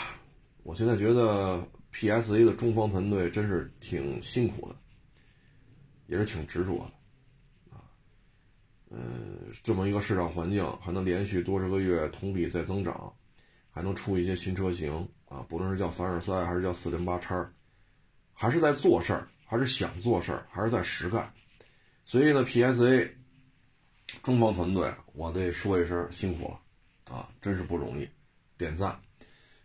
[0.63, 4.75] 我现在觉得 PSA 的中方团队真是挺辛苦的，
[6.07, 7.85] 也是挺执着的，啊，
[8.89, 13.13] 嗯，这么一个市场环境还能连续多少个月同比在增长。
[13.71, 17.49] 还能出一些新车型啊，不论是叫凡尔赛还是叫四零八叉，
[18.33, 21.31] 还是在做事儿，还是想做事儿，还是在实干。
[22.03, 23.11] 所以呢，PSA
[24.23, 28.09] 中方团队，我得说一声辛苦了啊，真是不容易，
[28.57, 28.99] 点赞。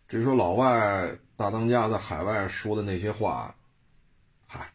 [0.07, 3.57] 至于说老外大当家在海外说的那些话，
[4.47, 4.71] 嗨，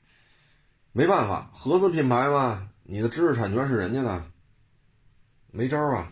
[0.91, 4.25] 没办法，合资品牌嘛，你的知识产权是人家的，
[5.51, 6.11] 没招啊。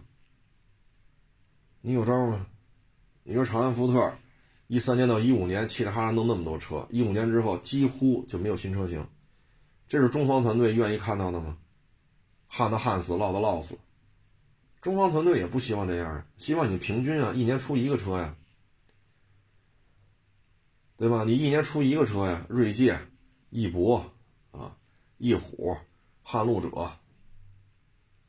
[1.81, 2.45] 你有招吗？
[3.29, 4.13] 你说长安福特，
[4.67, 9.05] 一三年到一五年，嘁哩哈啦弄那么多车，一五年之后几乎就没有新车型，
[9.85, 11.57] 这是中方团队愿意看到的吗？
[12.47, 13.77] 旱的旱死，涝的涝死，
[14.79, 18.33] 中方团队也不希望这样，希望你平均啊，一年出一个车呀，
[20.95, 21.25] 对吧？
[21.25, 22.97] 你一年出一个车呀，锐界、
[23.49, 24.05] 翼博
[24.51, 24.77] 啊、
[25.17, 25.75] 翼虎、
[26.23, 26.69] 撼路者，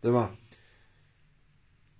[0.01, 0.35] 对吧？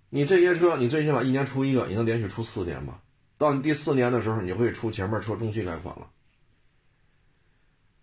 [0.09, 3.01] 你这些车，你最起码一年出一个，你能连续出四年吧？
[3.37, 6.09] 到你第四年的时候，你会出前面车中期改款了。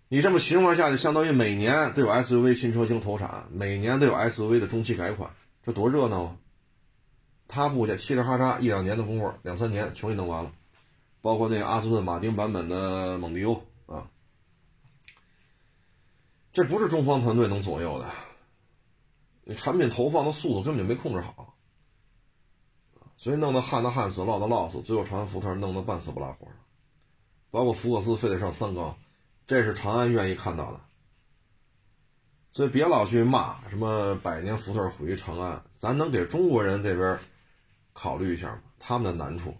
[0.09, 5.31] 你这么循环下去，相当于每年都有 SUV 新车型投产，每年都有 SUV 的中期改款，
[5.65, 6.37] 这多热闹啊！
[7.49, 10.53] 他不去，嘁哩哈嚓一两年的功夫，两三年全给弄完了。
[11.23, 14.09] 包括那个阿斯顿马丁版本的蒙迪欧啊，
[16.53, 18.09] 这不是中方团队能左右的。
[19.43, 21.56] 你产品投放的速度根本就没控制好。
[23.17, 26.53] 所以弄得旱的旱死，涝的涝死，最后长安福特弄得半死不拉活的，
[27.51, 28.97] 包括福克斯非得上三缸，
[29.47, 30.81] 这是长安愿意看到的。
[32.53, 37.19] 所以别老去骂什么百年福特毁于长安，咱能给中国人这边
[37.93, 38.63] 考虑一下吗？
[38.79, 39.55] 他们的难处，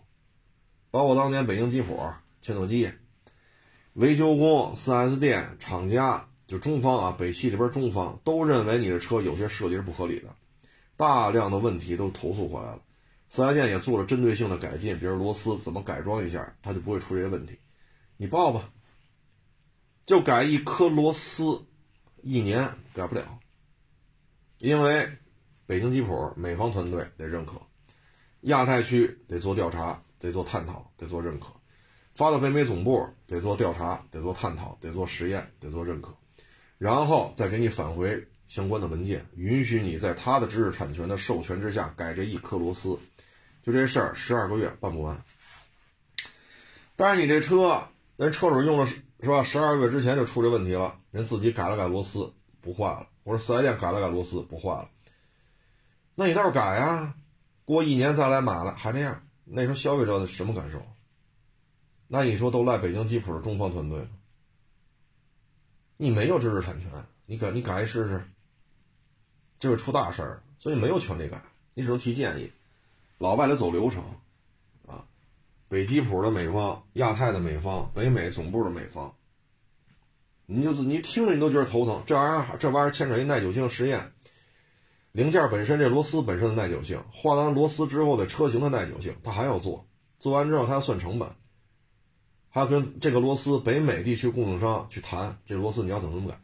[0.91, 1.99] 包括当年北京吉普、
[2.43, 2.91] 切诺基，
[3.95, 10.29] 维修工、4S 店、厂家，就中方啊，北汽这边中方都认为你的车有些设计是不合理的，
[10.97, 12.81] 大量的问题都投诉回来了。
[13.29, 17.59] 四 S 店也做了针对性的改进，比如螺丝怎么改装一下，它就不会出这些问题。
[18.17, 18.71] 你报吧，
[20.07, 21.67] 就改一颗螺丝，
[22.23, 23.41] 一年改不了，
[24.59, 25.09] 因为
[25.67, 27.61] 北京吉普美方团队得认可，
[28.43, 31.49] 亚太区得做调查，得做探讨，得做认可，
[32.15, 36.17] 发到北美总部得做调查，得做探讨，得做实验，得做认可，
[36.79, 42.97] 然后再给你返回相关的文件，允许你在他的知识产权的授权之下改这一颗螺丝。
[43.67, 45.21] 就这事儿，十二个月办不完。
[46.95, 49.43] 但是你这车，人车主用了是吧？
[49.43, 53.09] 十二个月之前就出这问题了，人自己改了改螺丝，不换了。
[53.25, 54.89] 我说四 S 店改了改螺丝，不换了。
[56.15, 57.17] 那你倒是改呀，
[57.65, 60.81] 过一年再来买了还这样，那时候消费者的什么感受？
[62.07, 64.07] 那你说都赖北京吉普的中方团队
[65.97, 66.89] 你没有知识产权，
[67.27, 68.23] 你改你改一试试，
[69.59, 70.41] 这会出大事儿。
[70.61, 71.43] 所以没有权利改，
[71.75, 72.51] 你只能提建议。
[73.19, 74.05] 老外得走流程，
[74.87, 75.07] 啊，
[75.69, 79.15] 北吉普的美方、亚太的美方、北美总部的美方，
[80.45, 82.03] 你就是你听着你都觉得头疼。
[82.05, 84.13] 这玩意儿这玩意儿牵扯一耐久性实验，
[85.13, 89.87] 零件本身这螺丝本身的耐久性，换完螺丝之后的车型的耐久性，他还要做，
[90.19, 91.29] 做完之后他要算成本，
[92.51, 96.39] 还要跟这个螺丝北美地区供应商去谈这螺丝你要怎么怎么改。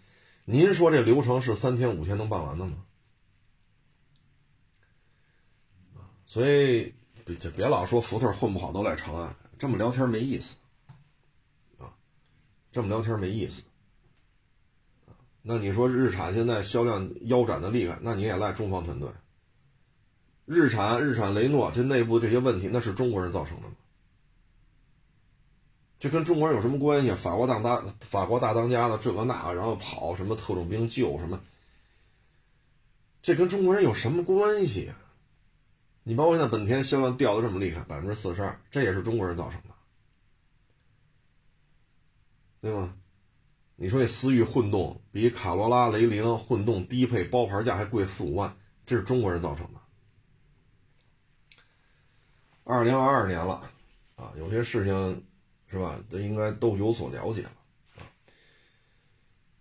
[0.46, 2.78] 您说这流程是三天五天能办完的吗？
[6.32, 6.94] 所以，
[7.26, 10.56] 别别老说福特混不好都赖长安，这么聊天没意思，
[11.76, 11.92] 啊，
[12.70, 13.64] 这么聊天没意思，
[15.42, 19.10] 那你说日产现在销量腰斩的厉害，那你也赖中方团队。
[20.46, 23.74] 日产、日产雷诺这内部这些问题，那是中国人造成的吗？
[25.98, 27.12] 这跟中国人有什么关系？
[27.12, 31.38] 法国当大法国大当家的这个那个，然后跑什么特种兵救什么？
[33.20, 34.96] 这跟中国人有什么关系啊？
[36.04, 39.68] 你包括现在本田销量掉的这么厉害，百分之四十二，这也是中国人造成的，
[42.60, 42.96] 对吗？
[43.76, 49.80] 你说这思域混动比卡罗拉、雷凌混动低配包牌价还贵四五万，这是中国人造成的。
[52.64, 53.68] 二零二二年了，
[54.16, 55.26] 啊，有些事情
[55.66, 55.98] 是吧？
[56.10, 57.52] 这应该都有所了解了，
[57.96, 58.02] 啊，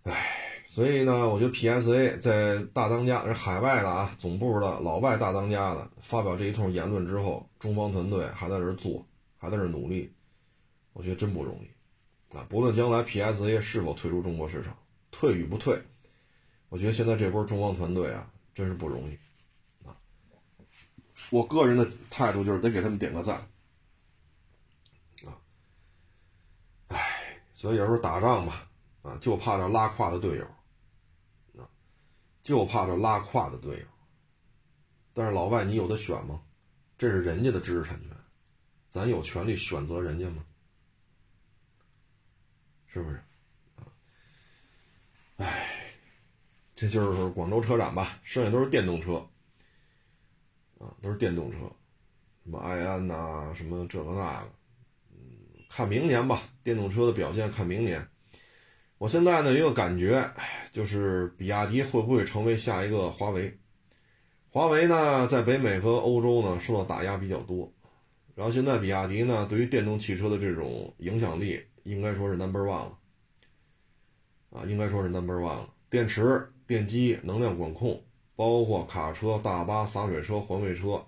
[0.04, 0.41] 唉。
[0.72, 9.06] 所以呢，我觉得 PSA 在大当家，是海外的啊，总部的老外大当家的发表这一通言论之后，中方团队还在这做，
[9.36, 10.10] 还在这努力，
[10.94, 12.46] 我觉得真不容易啊！
[12.48, 14.74] 不论将来 PSA 是否退出中国市场，
[15.10, 15.78] 退与不退，
[16.70, 19.18] 我觉得现在这波中方团队啊，真是不容易
[19.86, 19.92] 啊！
[21.28, 23.36] 我个人的态度就是得给他们点个赞
[25.26, 25.36] 啊！
[26.88, 28.70] 唉，所以有时候打仗吧，
[29.02, 30.46] 啊，就怕这拉胯的队友。
[32.42, 33.86] 就怕这拉胯的队友，
[35.14, 36.42] 但是老外你有的选吗？
[36.98, 38.10] 这是人家的知识产权，
[38.88, 40.44] 咱有权利选择人家吗？
[42.86, 43.16] 是不是？
[43.76, 43.86] 啊，
[45.36, 45.96] 哎，
[46.74, 49.14] 这就是广州车展吧，剩下都是电动车，
[50.78, 51.58] 啊，都是电动车，
[52.42, 54.52] 什么埃安呐，什么这个那个，
[55.10, 55.18] 嗯，
[55.70, 58.06] 看明年吧，电动车的表现看明年。
[59.02, 60.30] 我现在呢，一个感觉，
[60.70, 63.58] 就是比亚迪会不会成为下一个华为？
[64.48, 67.68] 华为呢，在北美和欧洲呢受到打压比较多，
[68.36, 72.98] 然后现在比亚迪呢，对于电动汽车的这种影响力，应该说是 number one 了，
[74.50, 75.68] 啊，应该说是 number one 了。
[75.90, 78.00] 电池、电机、能量管控，
[78.36, 81.04] 包括卡车、大巴、洒水车、环卫车，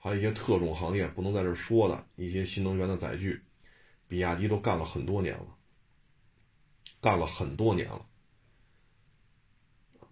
[0.00, 3.40] 还有一些特种行业不能在这说的一些新能源的载具，
[4.08, 5.46] 比亚迪都干了很多年了。
[7.06, 8.04] 干了很多年了，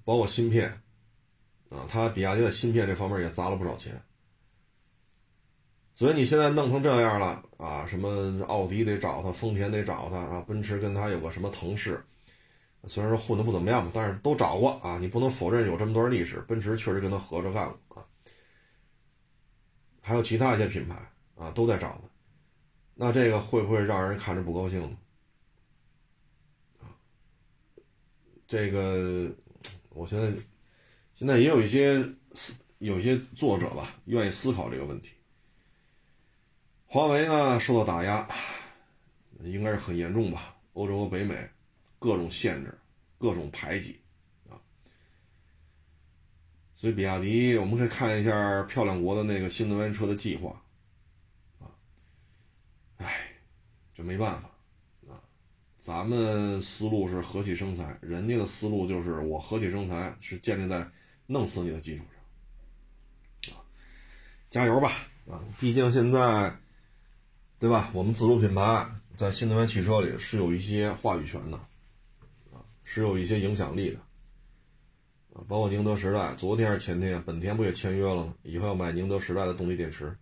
[0.04, 0.70] 包括芯片，
[1.68, 4.00] 啊，他比亚迪的芯片这方面也砸了不少钱，
[5.96, 12.00] 所以你现在弄成这样了啊，什么奥迪得找他，丰田得找他啊，奔驰跟他有个什么腾势，
[12.86, 18.06] 虽然说混的不怎么样吧，但是都找过啊，你不能否认有这么段历史，奔驰确实跟他合着干过啊，
[20.00, 20.94] 还有其他一些品牌
[21.34, 22.08] 啊都在找他，
[22.94, 24.96] 那这个会不会让人看着不高兴呢？
[28.46, 29.32] 这个，
[29.90, 30.32] 我现在
[31.14, 35.12] 现在也有一些思，有一些作者吧，愿意思考这个问题。
[36.86, 38.28] 华为呢受到打压，
[39.42, 40.56] 应该是很严重吧？
[40.74, 41.34] 欧洲和北美
[41.98, 42.78] 各种限制，
[43.18, 43.98] 各种排挤
[44.48, 44.60] 啊。
[46.76, 50.62] 所以比亚迪，我们可以看一下漂亮国的那个新能源车的计划
[51.58, 51.72] 啊。
[52.98, 53.32] 哎，
[53.92, 54.50] 这没办法。
[55.84, 60.90] 咱们思路是和气生财，人家的思路就是我和气生财是建立在
[61.26, 62.02] 弄死你的基础
[63.42, 63.60] 上，啊，
[64.48, 64.92] 加油吧，
[65.28, 66.56] 啊，毕竟现在，
[67.58, 67.90] 对吧？
[67.92, 71.58] 我们自主品牌在新能源汽车里是有一些话语权的，
[72.50, 73.98] 啊，是有一些影响力的，
[75.34, 78.34] 啊，包括宁德时代，昨天还是前天，本田不也签约了吗？
[78.42, 80.16] 以后要买宁德时代的动力电池，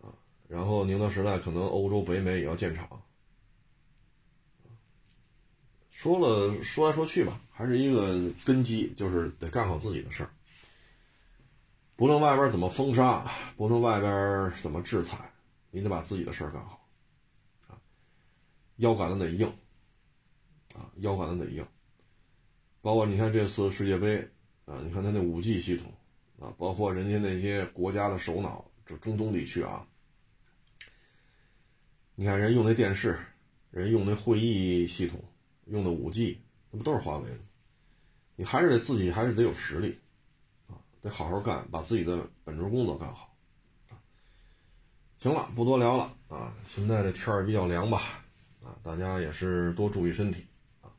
[0.00, 0.08] 啊，
[0.48, 2.88] 然后宁德时代可能欧洲、北美也要建厂。
[5.96, 10.28] 说了说来说去吧，还是一个根基，就是得干好自己的事儿。
[11.96, 13.26] 不论外边怎么封杀，
[13.56, 15.32] 不论外边怎么制裁，
[15.70, 16.86] 你得把自己的事儿干好。
[17.68, 17.80] 啊，
[18.76, 19.50] 腰杆子得硬，
[20.74, 21.66] 啊，腰杆子得硬。
[22.82, 24.18] 包括你看这次世界杯，
[24.66, 25.90] 啊，你看他那五 G 系统，
[26.38, 29.88] 啊，包括人家那些国家的首脑，就中东地区啊，
[32.16, 33.18] 你看人用那电视，
[33.70, 35.24] 人用那会议系统。
[35.66, 37.38] 用的五 G，那不都是华为的？
[38.34, 39.98] 你还是得自己还是得有实力，
[40.66, 43.34] 啊，得好好干，把自己的本职工作干好。
[45.18, 46.54] 行了，不多聊了啊！
[46.68, 48.22] 现在这天儿比较凉吧，
[48.62, 50.46] 啊，大家也是多注意身体
[50.82, 50.92] 啊！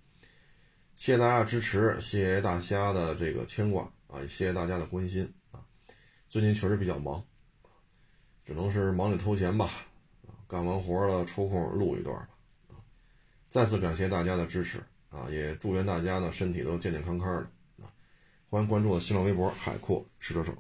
[0.96, 5.64] 谢谢大家支持，谢谢大家的这个牵挂啊，也谢谢大家的关心啊！
[6.28, 7.24] 最近确实比较忙，
[8.44, 9.70] 只能是忙里偷闲吧，
[10.48, 12.28] 干完活了抽空录一段。
[13.58, 14.78] 再次感谢大家的支持
[15.10, 15.26] 啊！
[15.32, 17.42] 也祝愿大家呢身体都健健康康的
[17.84, 17.90] 啊！
[18.52, 20.54] 欢迎关注我的新浪微博“海阔试车手”。